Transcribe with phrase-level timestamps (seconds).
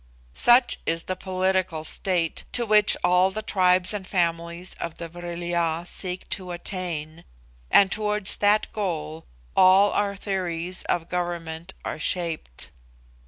[0.33, 5.43] Such is the political state to which all the tribes and families of the Vril
[5.43, 7.23] ya seek to attain,
[7.69, 12.71] and towards that goal all our theories of government are shaped.